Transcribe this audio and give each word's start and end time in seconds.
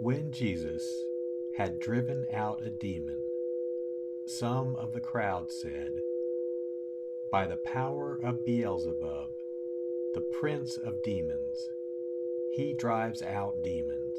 When 0.00 0.30
Jesus 0.30 1.04
had 1.56 1.80
driven 1.80 2.28
out 2.32 2.64
a 2.64 2.70
demon, 2.70 3.20
some 4.26 4.76
of 4.76 4.92
the 4.92 5.00
crowd 5.00 5.50
said, 5.50 6.02
By 7.32 7.48
the 7.48 7.56
power 7.56 8.20
of 8.22 8.44
Beelzebub, 8.44 9.30
the 10.14 10.20
prince 10.20 10.76
of 10.76 11.02
demons, 11.02 11.68
he 12.52 12.74
drives 12.74 13.22
out 13.22 13.64
demons. 13.64 14.14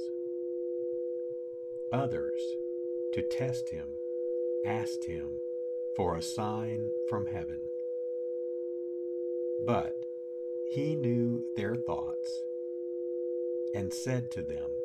Others, 1.94 2.42
to 3.14 3.22
test 3.22 3.70
him, 3.70 3.88
asked 4.66 5.06
him 5.06 5.40
for 5.96 6.18
a 6.18 6.22
sign 6.22 6.90
from 7.08 7.28
heaven. 7.28 7.62
But 9.66 9.96
he 10.70 10.98
knew 10.98 11.46
their 11.56 11.78
thoughts 11.78 12.44
and 13.74 13.94
said 13.94 14.30
to 14.32 14.42
them, 14.42 14.79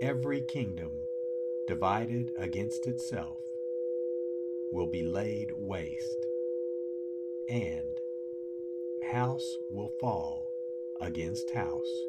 Every 0.00 0.40
kingdom 0.40 1.02
divided 1.66 2.32
against 2.36 2.86
itself 2.86 3.38
will 4.72 4.86
be 4.86 5.02
laid 5.02 5.52
waste, 5.56 6.26
and 7.48 8.00
house 9.02 9.58
will 9.70 9.92
fall 10.00 10.52
against 11.00 11.50
house. 11.50 12.06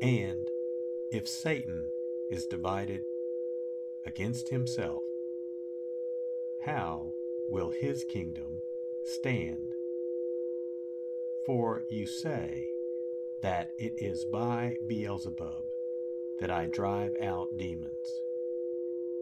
And 0.00 0.48
if 1.10 1.26
Satan 1.26 1.90
is 2.30 2.46
divided 2.46 3.04
against 4.06 4.50
himself, 4.50 5.02
how 6.60 7.14
will 7.48 7.70
his 7.70 8.04
kingdom 8.04 8.60
stand? 9.04 9.74
For 11.44 11.82
you 11.88 12.06
say 12.06 12.68
that 13.40 13.72
it 13.78 13.94
is 13.96 14.24
by 14.24 14.76
Beelzebub 14.86 15.64
that 16.40 16.50
I 16.50 16.66
drive 16.66 17.14
out 17.20 17.56
demons. 17.56 18.22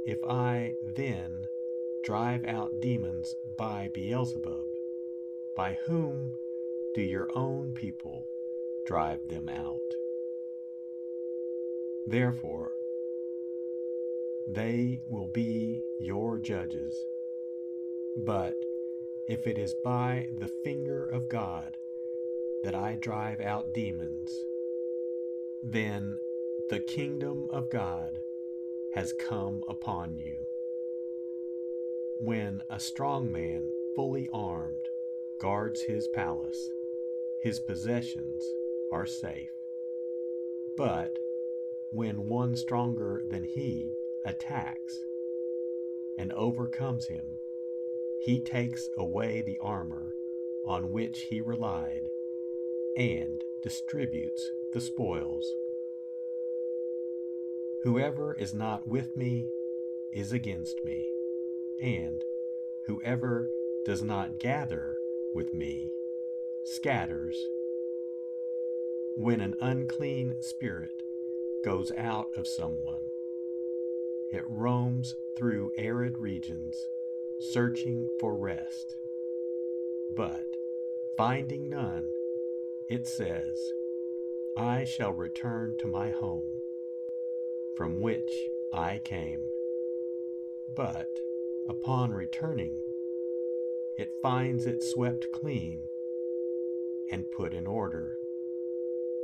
If 0.05 0.19
I 0.25 0.75
then 0.83 1.49
drive 2.03 2.45
out 2.45 2.81
demons 2.81 3.35
by 3.57 3.91
Beelzebub, 3.93 4.67
by 5.57 5.79
whom 5.87 6.33
do 6.95 7.03
your 7.03 7.29
own 7.35 7.73
people 7.75 8.27
drive 8.85 9.29
them 9.29 9.49
out? 9.49 9.81
Therefore, 12.07 12.73
they 14.47 15.01
will 15.09 15.27
be 15.27 15.83
your 15.99 16.39
judges. 16.39 17.07
But 18.17 18.55
if 19.27 19.47
it 19.47 19.59
is 19.59 19.75
by 19.75 20.29
the 20.39 20.49
finger 20.63 21.05
of 21.07 21.29
God 21.29 21.77
that 22.63 22.75
I 22.75 22.95
drive 22.95 23.41
out 23.41 23.73
demons, 23.73 24.45
then 25.65 26.19
the 26.69 26.81
kingdom 26.81 27.47
of 27.51 27.71
God 27.71 28.19
has 28.93 29.13
come 29.13 29.63
upon 29.69 30.17
you. 30.17 30.35
When 32.19 32.61
a 32.69 32.81
strong 32.81 33.31
man, 33.31 33.71
fully 33.95 34.29
armed, 34.33 34.89
guards 35.39 35.83
his 35.83 36.09
palace, 36.09 36.71
his 37.39 37.61
possessions 37.61 38.43
are 38.91 39.07
safe. 39.07 39.53
But 40.77 41.21
when 41.93 42.27
one 42.27 42.57
stronger 42.57 43.23
than 43.29 43.45
he 43.45 43.93
attacks 44.25 45.05
and 46.19 46.33
overcomes 46.33 47.07
him, 47.07 47.39
he 48.19 48.41
takes 48.41 48.91
away 48.99 49.41
the 49.41 49.59
armor 49.61 50.17
on 50.65 50.91
which 50.91 51.27
he 51.31 51.41
relied 51.41 52.09
and 52.97 53.45
distributes 53.63 54.51
the 54.73 54.81
spoils. 54.81 55.55
Whoever 57.87 58.35
is 58.35 58.53
not 58.53 58.89
with 58.89 59.17
me 59.17 59.47
is 60.13 60.33
against 60.33 60.85
me, 60.85 61.09
and 61.81 62.21
whoever 62.87 63.49
does 63.85 64.03
not 64.03 64.41
gather 64.41 64.97
with 65.33 65.55
me 65.55 65.93
scatters. 66.65 67.47
When 69.15 69.41
an 69.41 69.55
unclean 69.61 70.35
spirit 70.41 71.05
goes 71.65 71.93
out 71.97 72.27
of 72.37 72.49
someone, 72.49 73.05
it 74.33 74.43
roams 74.49 75.15
through 75.37 75.71
arid 75.79 76.19
regions, 76.19 76.89
searching 77.39 78.09
for 78.19 78.35
rest. 78.37 78.97
But, 80.11 80.57
finding 81.17 81.69
none, 81.69 82.09
it 82.89 83.07
says, 83.07 83.61
I 84.57 84.83
shall 84.83 85.13
return 85.13 85.77
to 85.79 85.87
my 85.87 86.11
home, 86.11 86.63
from 87.77 88.01
which 88.01 88.49
I 88.73 89.01
came. 89.05 89.41
But, 90.75 91.21
upon 91.69 92.11
returning, 92.11 92.79
it 93.97 94.09
finds 94.23 94.67
it 94.67 94.83
swept 94.83 95.31
clean 95.33 95.83
and 97.11 97.31
put 97.31 97.55
in 97.55 97.67
order. 97.67 98.19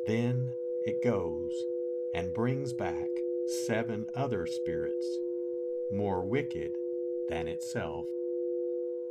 Then 0.07 0.51
it 0.85 1.03
goes 1.03 1.65
and 2.15 2.35
brings 2.35 2.73
back 2.73 3.09
seven 3.47 4.07
other 4.15 4.47
spirits, 4.47 5.19
more 5.91 6.21
wicked 6.23 6.73
than 7.29 7.49
itself, 7.49 8.07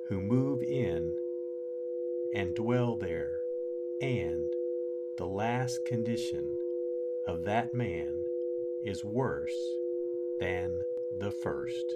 who 0.08 0.22
move 0.22 0.62
in 0.62 1.14
and 2.34 2.54
dwell 2.56 2.96
there, 2.96 3.42
and 4.02 4.52
the 5.18 5.26
last 5.26 5.86
condition 5.86 6.58
of 7.28 7.44
that 7.44 7.74
man 7.74 8.26
is 8.84 9.04
worse 9.06 9.78
than 10.40 10.82
the 11.18 11.32
first. 11.32 11.96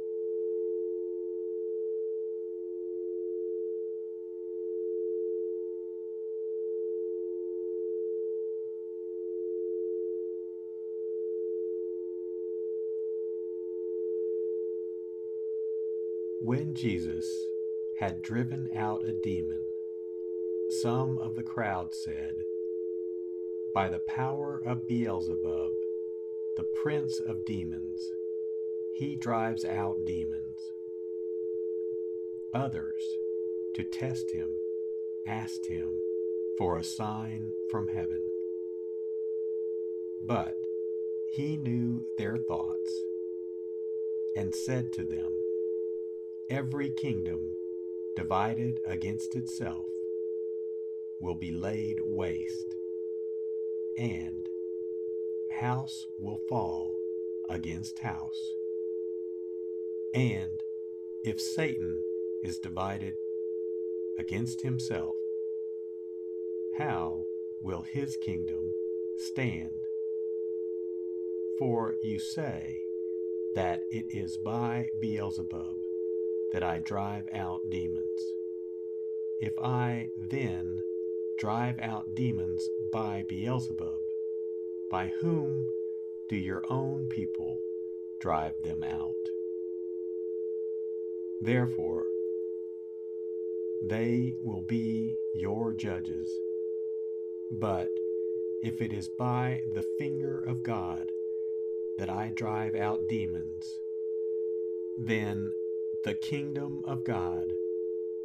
When 16.43 16.73
Jesus 16.73 17.31
had 17.99 18.23
driven 18.23 18.71
out 18.75 19.05
a 19.05 19.13
demon, 19.13 19.61
some 20.81 21.19
of 21.19 21.35
the 21.35 21.43
crowd 21.43 21.93
said, 21.93 22.33
By 23.75 23.89
the 23.89 24.01
power 24.07 24.59
of 24.65 24.87
Beelzebub, 24.87 25.71
the 26.57 26.65
prince 26.81 27.19
of 27.19 27.45
demons, 27.45 28.11
he 28.95 29.15
drives 29.15 29.63
out 29.63 29.97
demons. 30.07 30.57
Others, 32.55 33.03
to 33.75 33.83
test 33.83 34.31
him, 34.31 34.49
asked 35.27 35.67
him 35.67 35.91
for 36.57 36.75
a 36.75 36.83
sign 36.83 37.51
from 37.69 37.87
heaven. 37.87 38.23
But 40.25 40.55
he 41.35 41.55
knew 41.55 42.03
their 42.17 42.39
thoughts 42.39 42.99
and 44.35 44.55
said 44.55 44.91
to 44.93 45.03
them, 45.03 45.31
Every 46.49 46.89
kingdom 46.89 47.55
divided 48.15 48.79
against 48.85 49.35
itself 49.35 49.85
will 51.19 51.35
be 51.35 51.51
laid 51.51 51.99
waste, 52.01 52.75
and 53.97 54.49
house 55.51 56.07
will 56.19 56.39
fall 56.49 56.95
against 57.49 57.99
house. 57.99 58.53
And 60.13 60.61
if 61.23 61.39
Satan 61.39 62.01
is 62.43 62.59
divided 62.59 63.15
against 64.17 64.61
himself, 64.61 65.15
how 66.77 67.23
will 67.61 67.83
his 67.83 68.17
kingdom 68.17 68.71
stand? 69.17 69.71
For 71.59 71.95
you 72.01 72.19
say 72.19 72.81
that 73.55 73.83
it 73.91 74.05
is 74.09 74.37
by 74.37 74.87
Beelzebub 74.99 75.77
that 76.51 76.63
I 76.63 76.79
drive 76.79 77.27
out 77.33 77.61
demons. 77.69 78.21
If 79.39 79.53
I 79.59 80.09
then 80.29 80.81
drive 81.39 81.79
out 81.79 82.13
demons 82.15 82.67
by 82.91 83.23
Beelzebub, 83.27 83.99
by 84.91 85.11
whom 85.21 85.65
do 86.29 86.35
your 86.35 86.63
own 86.69 87.07
people 87.07 87.57
drive 88.19 88.53
them 88.63 88.83
out? 88.83 89.15
Therefore, 91.41 92.03
they 93.83 94.35
will 94.43 94.61
be 94.61 95.15
your 95.33 95.73
judges. 95.73 96.29
But 97.51 97.89
if 98.61 98.79
it 98.79 98.93
is 98.93 99.09
by 99.09 99.61
the 99.73 99.83
finger 99.97 100.39
of 100.41 100.61
God 100.61 101.09
that 101.97 102.09
I 102.09 102.31
drive 102.35 102.75
out 102.75 103.07
demons, 103.09 103.79
then 104.99 105.51
the 106.03 106.13
kingdom 106.15 106.81
of 106.85 107.03
God 107.03 107.45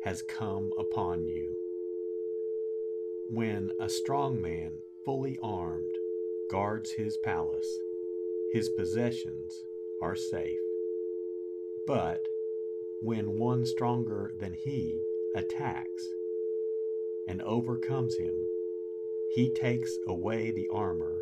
has 0.02 0.22
come 0.22 0.70
upon 0.78 1.26
you. 1.26 1.54
When 3.28 3.70
a 3.78 3.90
strong 3.90 4.40
man, 4.40 4.78
fully 5.04 5.38
armed, 5.42 5.94
guards 6.50 6.92
his 6.92 7.18
palace, 7.22 7.68
his 8.54 8.70
possessions 8.70 9.62
are 10.00 10.16
safe. 10.16 10.58
But 11.86 12.26
when 13.02 13.38
one 13.38 13.66
stronger 13.66 14.32
than 14.40 14.54
he 14.54 14.98
attacks 15.34 16.08
and 17.28 17.42
overcomes 17.42 18.16
him, 18.16 18.34
he 19.34 19.52
takes 19.52 19.98
away 20.08 20.50
the 20.50 20.68
armor 20.72 21.18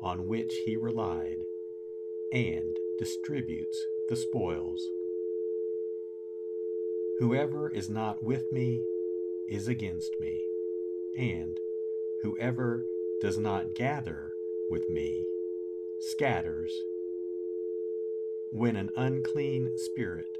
on 0.00 0.26
which 0.26 0.52
he 0.64 0.76
relied 0.76 1.38
and 2.32 2.76
distributes 2.98 3.86
the 4.08 4.16
spoils. 4.16 4.84
Whoever 7.22 7.70
is 7.70 7.88
not 7.88 8.20
with 8.20 8.50
me 8.50 8.82
is 9.48 9.68
against 9.68 10.10
me, 10.18 10.42
and 11.16 11.56
whoever 12.24 12.84
does 13.20 13.38
not 13.38 13.76
gather 13.76 14.32
with 14.68 14.90
me 14.90 15.24
scatters. 16.00 16.72
When 18.50 18.74
an 18.74 18.90
unclean 18.96 19.70
spirit 19.76 20.36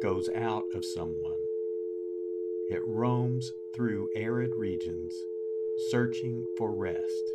goes 0.00 0.30
out 0.34 0.64
of 0.74 0.86
someone, 0.86 1.36
it 2.70 2.80
roams 2.86 3.52
through 3.74 4.08
arid 4.16 4.52
regions, 4.56 5.12
searching 5.90 6.46
for 6.56 6.74
rest. 6.74 7.34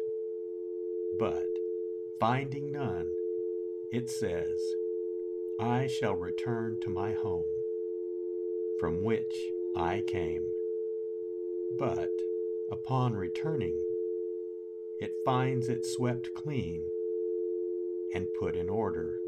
But, 1.19 1.45
finding 2.19 2.71
none, 2.71 3.11
it 3.91 4.09
says, 4.09 4.59
I 5.59 5.85
shall 5.85 6.15
return 6.15 6.79
to 6.81 6.89
my 6.89 7.11
home, 7.11 7.45
from 8.79 9.03
which 9.03 9.51
I 9.75 10.03
came. 10.07 10.45
But, 11.77 12.09
upon 12.71 13.13
returning, 13.13 13.77
it 14.99 15.11
finds 15.23 15.69
it 15.69 15.85
swept 15.85 16.33
clean 16.33 16.83
and 18.13 18.33
put 18.39 18.55
in 18.55 18.69
order. 18.69 19.19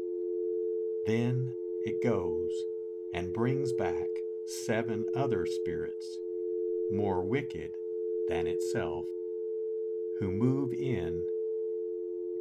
Then 1.06 1.52
it 1.84 2.02
goes 2.02 2.50
and 3.14 3.32
brings 3.32 3.72
back 3.72 4.08
seven 4.46 5.06
other 5.14 5.46
spirits, 5.46 6.18
more 6.90 7.22
wicked 7.22 7.70
than 8.28 8.46
itself, 8.46 9.06
who 10.18 10.30
move 10.30 10.72
in 10.72 11.22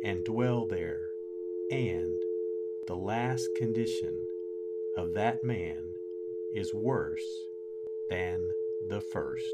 and 0.03 0.23
dwell 0.23 0.65
there, 0.65 1.09
and 1.69 2.13
the 2.87 2.95
last 2.95 3.49
condition 3.55 4.15
of 4.97 5.13
that 5.13 5.43
man 5.43 5.95
is 6.53 6.73
worse 6.73 7.45
than 8.09 8.41
the 8.87 9.01
first. 9.01 9.53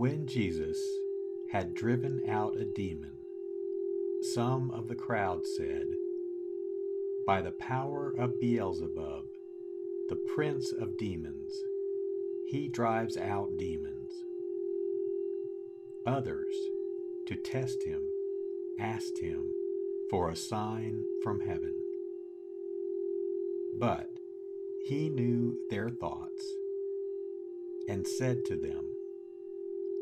When 0.00 0.26
Jesus 0.26 0.82
had 1.52 1.74
driven 1.74 2.22
out 2.26 2.56
a 2.56 2.64
demon, 2.64 3.12
some 4.32 4.70
of 4.70 4.88
the 4.88 4.94
crowd 4.94 5.46
said, 5.46 5.88
By 7.26 7.42
the 7.42 7.50
power 7.50 8.14
of 8.16 8.40
Beelzebub, 8.40 9.26
the 10.08 10.18
prince 10.34 10.72
of 10.72 10.96
demons, 10.96 11.52
he 12.46 12.66
drives 12.66 13.18
out 13.18 13.58
demons. 13.58 14.10
Others, 16.06 16.56
to 17.26 17.36
test 17.36 17.82
him, 17.84 18.00
asked 18.78 19.18
him 19.20 19.52
for 20.08 20.30
a 20.30 20.34
sign 20.34 21.04
from 21.22 21.40
heaven. 21.40 21.74
But 23.78 24.08
he 24.86 25.10
knew 25.10 25.58
their 25.68 25.90
thoughts 25.90 26.54
and 27.86 28.08
said 28.08 28.46
to 28.46 28.56
them, 28.56 28.86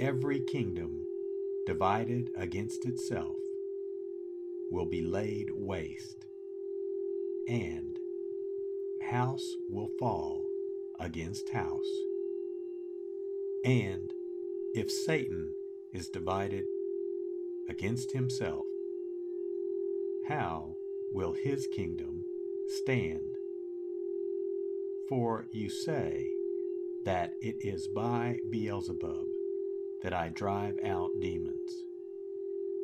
Every 0.00 0.38
kingdom 0.38 1.04
divided 1.66 2.30
against 2.36 2.86
itself 2.86 3.34
will 4.70 4.86
be 4.86 5.02
laid 5.02 5.50
waste, 5.50 6.24
and 7.48 7.98
house 9.02 9.56
will 9.68 9.90
fall 9.98 10.46
against 11.00 11.48
house. 11.48 11.90
And 13.64 14.12
if 14.72 14.88
Satan 14.88 15.52
is 15.92 16.08
divided 16.08 16.66
against 17.68 18.12
himself, 18.12 18.66
how 20.28 20.76
will 21.12 21.32
his 21.32 21.66
kingdom 21.74 22.24
stand? 22.68 23.34
For 25.08 25.46
you 25.50 25.68
say 25.68 26.30
that 27.04 27.32
it 27.42 27.56
is 27.62 27.88
by 27.88 28.38
Beelzebub 28.48 29.26
that 30.02 30.12
I 30.12 30.28
drive 30.28 30.78
out 30.84 31.10
demons. 31.20 31.84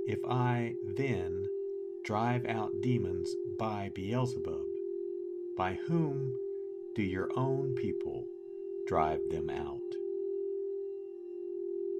If 0.07 0.19
I 0.25 0.75
then 0.97 1.47
drive 2.05 2.45
out 2.47 2.81
demons 2.81 3.35
by 3.59 3.91
Beelzebub, 3.95 4.67
by 5.57 5.79
whom 5.87 6.35
do 6.95 7.03
your 7.03 7.31
own 7.37 7.75
people 7.75 8.27
drive 8.87 9.21
them 9.31 9.49
out? 9.49 9.81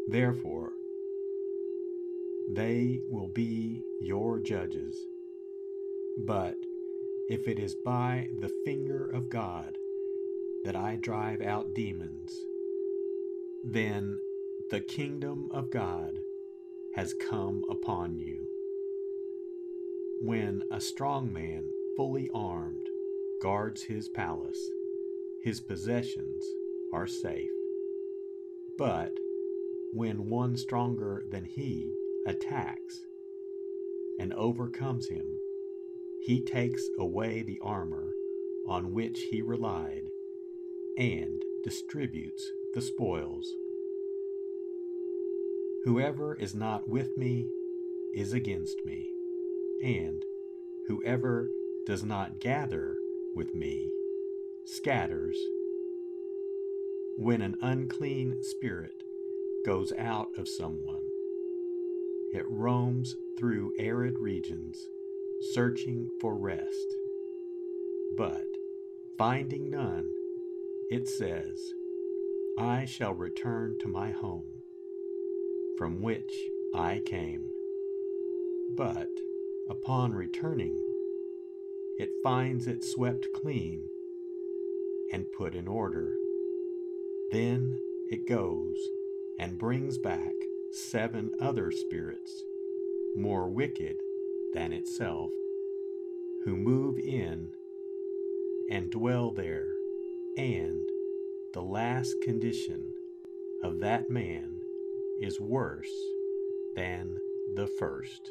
Therefore, 0.09 0.73
they 2.51 3.01
will 3.09 3.29
be 3.29 3.83
your 4.03 4.39
judges. 4.39 5.07
But 6.19 6.57
if 7.29 7.49
it 7.49 7.59
is 7.59 7.75
by 7.75 8.29
the 8.41 8.53
finger 8.67 9.09
of 9.11 9.31
God 9.31 9.79
that 10.65 10.77
I 10.77 10.97
drive 10.97 11.41
out 11.41 11.75
demons, 11.75 12.45
then 13.65 14.19
the 14.71 14.81
kingdom 14.81 15.49
of 15.53 15.71
God 15.71 16.19
has 16.95 17.15
come 17.15 17.65
upon 17.69 18.19
you. 18.19 18.47
When 20.23 20.63
a 20.71 20.81
strong 20.81 21.33
man, 21.33 21.65
fully 21.97 22.31
armed, 22.33 22.87
guards 23.43 23.83
his 23.83 24.09
palace, 24.09 24.71
his 25.43 25.61
possessions 25.61 26.45
are 26.95 27.07
safe. 27.07 27.51
But 28.79 29.13
when 29.93 30.31
one 30.31 30.57
stronger 30.57 31.25
than 31.31 31.45
he 31.45 31.93
attacks 32.27 33.05
and 34.19 34.33
overcomes 34.33 35.09
him, 35.09 35.27
he 36.23 36.41
takes 36.41 36.89
away 36.99 37.43
the 37.43 37.59
armor 37.63 38.15
on 38.67 38.95
which 38.95 39.27
he 39.31 39.43
relied 39.43 40.05
and 40.97 41.43
distributes 41.63 42.51
the 42.73 42.81
spoils. 42.81 43.55
Whoever 45.85 46.35
is 46.35 46.55
not 46.55 46.89
with 46.89 47.15
me 47.19 47.51
is 48.15 48.33
against 48.33 48.87
me, 48.87 49.07
and 49.83 50.25
whoever 50.89 51.51
does 51.87 52.03
not 52.03 52.41
gather 52.41 52.97
with 53.35 53.55
me 53.55 53.91
scatters. 54.65 55.37
When 57.19 57.43
an 57.43 57.57
unclean 57.61 58.43
spirit 58.43 59.03
goes 59.67 59.93
out 59.99 60.29
of 60.39 60.49
someone, 60.49 61.05
it 62.33 62.47
roams 62.49 63.15
through 63.39 63.75
arid 63.79 64.19
regions, 64.19 64.89
searching 65.53 66.09
for 66.19 66.35
rest. 66.35 66.95
But, 68.17 68.47
finding 69.19 69.71
none, 69.71 70.09
it 70.91 71.09
says, 71.09 71.61
I 72.59 72.87
shall 72.87 73.13
return 73.13 73.77
to 73.81 73.89
my 73.89 74.13
home, 74.13 74.47
from 75.85 76.01
which 76.01 76.33
I 76.75 77.03
came. 77.05 77.45
But, 78.75 79.11
upon 79.69 80.15
returning, 80.15 80.81
it 81.99 82.09
finds 82.23 82.67
it 82.67 82.83
swept 82.83 83.27
clean 83.35 83.83
and 85.13 85.31
put 85.37 85.55
in 85.55 85.69
order. 85.69 86.15
Then 87.33 87.79
it 88.11 88.27
goes 88.27 88.79
and 89.39 89.59
brings 89.59 89.99
back 89.99 90.33
seven 90.73 91.33
other 91.39 91.71
spirits, 91.71 92.33
more 93.15 93.51
wicked 93.51 93.97
than 94.55 94.73
itself, 94.73 95.33
who 96.47 96.57
move 96.57 96.99
in 96.99 97.51
and 98.71 98.91
dwell 98.91 99.33
there, 99.33 99.69
and 100.39 100.81
the 101.53 101.61
last 101.61 102.15
condition 102.23 102.91
of 103.63 103.81
that 103.81 104.09
man 104.09 104.64
is 105.25 105.41
worse 105.41 106.13
than 106.77 107.19
the 107.55 107.67
first. 107.67 108.31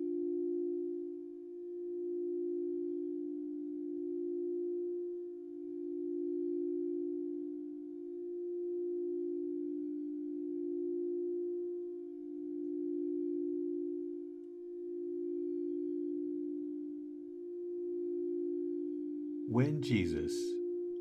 When 19.51 19.81
Jesus 19.81 20.33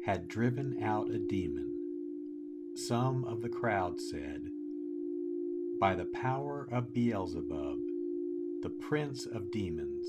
had 0.02 0.26
driven 0.26 0.82
out 0.82 1.08
a 1.08 1.20
demon, 1.20 1.72
some 2.74 3.24
of 3.24 3.42
the 3.42 3.48
crowd 3.48 4.00
said, 4.00 4.50
By 5.78 5.94
the 5.94 6.06
power 6.06 6.66
of 6.68 6.92
Beelzebub, 6.92 7.78
the 8.62 8.70
prince 8.70 9.24
of 9.24 9.52
demons, 9.52 10.04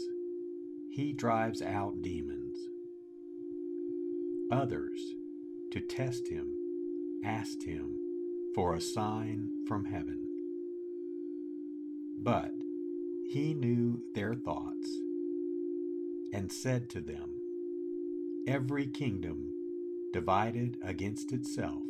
he 0.90 1.14
drives 1.14 1.62
out 1.62 2.02
demons. 2.02 2.58
Others, 4.52 5.00
to 5.70 5.80
test 5.80 6.28
him, 6.28 6.52
asked 7.24 7.62
him 7.62 7.96
for 8.56 8.74
a 8.74 8.82
sign 8.82 9.52
from 9.68 9.86
heaven. 9.86 10.26
But 12.18 12.54
he 13.30 13.54
knew 13.54 14.02
their 14.16 14.34
thoughts 14.34 14.90
and 16.34 16.52
said 16.52 16.90
to 16.90 17.02
them, 17.02 17.36
Every 18.48 18.88
kingdom 18.88 19.54
divided 20.14 20.78
against 20.82 21.32
itself 21.32 21.84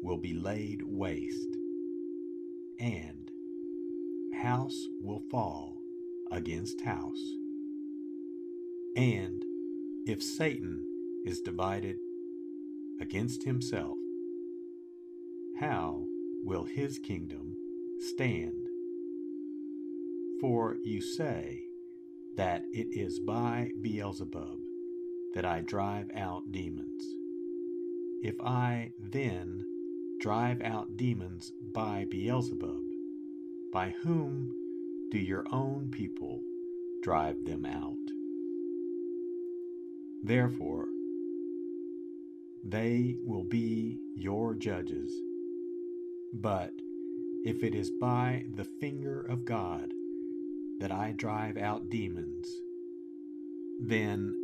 will 0.00 0.18
be 0.18 0.32
laid 0.32 0.82
waste, 0.84 1.56
and 2.78 3.28
house 4.40 4.86
will 5.02 5.24
fall 5.28 5.78
against 6.30 6.80
house. 6.82 7.20
And 8.94 9.42
if 10.06 10.22
Satan 10.22 10.86
is 11.24 11.40
divided 11.40 11.96
against 13.00 13.42
himself, 13.42 13.96
how 15.58 16.04
will 16.44 16.64
his 16.64 17.00
kingdom 17.00 17.56
stand? 17.98 18.68
For 20.40 20.76
you 20.84 21.00
say 21.00 21.64
that 22.36 22.62
it 22.72 22.96
is 22.96 23.18
by 23.18 23.70
Beelzebub 23.82 24.65
that 25.36 25.44
I 25.44 25.60
drive 25.60 26.10
out 26.16 26.50
demons. 26.50 27.04
If 28.22 28.40
I 28.40 28.92
then 28.98 29.66
drive 30.18 30.62
out 30.62 30.96
demons 30.96 31.52
by 31.74 32.06
Beelzebub, 32.10 32.80
by 33.70 33.94
whom 34.02 34.50
do 35.10 35.18
your 35.18 35.44
own 35.52 35.90
people 35.90 36.40
drive 37.02 37.44
them 37.44 37.66
out? 37.66 37.98
Therefore, 40.24 40.86
they 42.64 43.16
will 43.22 43.44
be 43.44 44.00
your 44.16 44.54
judges. 44.54 45.12
But 46.32 46.72
if 47.44 47.62
it 47.62 47.74
is 47.74 47.90
by 47.90 48.46
the 48.54 48.64
finger 48.64 49.20
of 49.20 49.44
God 49.44 49.92
that 50.80 50.90
I 50.90 51.12
drive 51.14 51.58
out 51.58 51.90
demons, 51.90 52.48
then 53.78 54.34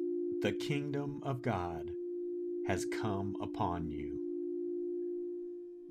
the 0.43 0.51
kingdom 0.51 1.21
of 1.23 1.41
God 1.41 1.93
has 2.67 2.85
come 2.85 3.37
upon 3.41 3.93
you. 3.93 4.19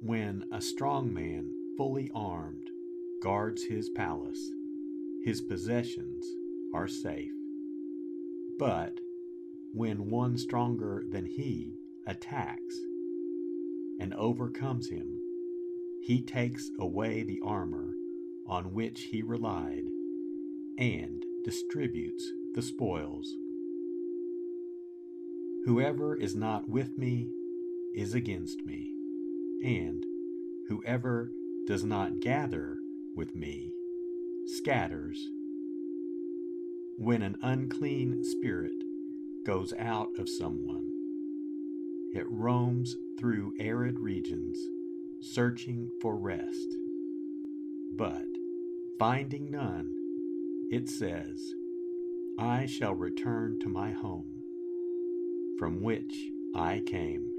When 0.01 0.43
a 0.51 0.61
strong 0.61 1.13
man, 1.13 1.49
fully 1.77 2.11
armed, 2.13 2.69
guards 3.23 3.63
his 3.63 3.87
palace, 3.87 4.51
his 5.23 5.39
possessions 5.39 6.25
are 6.75 6.89
safe. 6.89 7.31
But 8.59 8.99
when 9.73 10.09
one 10.09 10.37
stronger 10.37 11.05
than 11.09 11.27
he 11.27 11.77
attacks 12.05 12.75
and 14.01 14.13
overcomes 14.15 14.89
him, 14.89 15.17
he 16.03 16.21
takes 16.21 16.69
away 16.77 17.23
the 17.23 17.39
armor 17.41 17.93
on 18.45 18.73
which 18.73 19.03
he 19.03 19.21
relied 19.21 19.85
and 20.77 21.23
distributes 21.45 22.29
the 22.53 22.61
spoils. 22.61 23.33
Whoever 25.65 26.15
is 26.15 26.35
not 26.35 26.67
with 26.67 26.97
me 26.97 27.29
is 27.93 28.15
against 28.15 28.65
me, 28.65 28.91
and 29.63 30.03
whoever 30.69 31.31
does 31.67 31.83
not 31.83 32.19
gather 32.19 32.77
with 33.15 33.35
me 33.35 33.71
scatters. 34.47 35.29
When 36.97 37.21
an 37.21 37.37
unclean 37.43 38.23
spirit 38.23 38.83
goes 39.45 39.71
out 39.77 40.09
of 40.17 40.29
someone, 40.29 40.89
it 42.13 42.25
roams 42.29 42.97
through 43.19 43.53
arid 43.59 43.99
regions, 43.99 44.57
searching 45.19 45.89
for 46.01 46.17
rest. 46.17 46.75
But, 47.95 48.25
finding 48.97 49.51
none, 49.51 49.93
it 50.71 50.89
says, 50.89 51.53
I 52.39 52.65
shall 52.65 52.95
return 52.95 53.59
to 53.59 53.69
my 53.69 53.91
home, 53.91 54.30
from 55.61 55.79
which 55.79 56.31
I 56.55 56.81
came. 56.87 57.31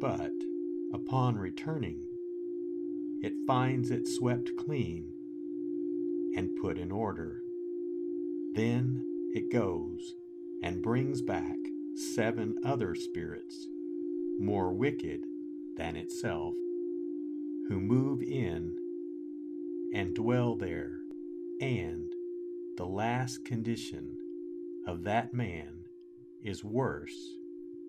But, 0.00 0.32
upon 0.94 1.36
returning, 1.36 2.00
it 3.20 3.34
finds 3.46 3.90
it 3.90 4.08
swept 4.08 4.48
clean 4.56 5.12
and 6.34 6.56
put 6.62 6.78
in 6.78 6.90
order. 6.90 7.42
Then 8.54 9.04
it 9.34 9.52
goes 9.52 10.14
and 10.62 10.80
brings 10.80 11.20
back 11.20 11.58
seven 11.94 12.56
other 12.64 12.94
spirits, 12.94 13.68
more 14.40 14.72
wicked 14.72 15.24
than 15.76 15.96
itself, 15.96 16.54
who 17.68 17.80
move 17.80 18.22
in 18.22 18.78
and 19.92 20.14
dwell 20.14 20.56
there, 20.56 21.00
and 21.60 22.10
the 22.78 22.86
last 22.86 23.44
condition 23.44 24.16
of 24.86 25.04
that 25.04 25.34
man 25.34 25.83
is 26.44 26.62
worse 26.62 27.16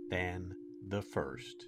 than 0.10 0.56
the 0.88 1.02
first. 1.02 1.68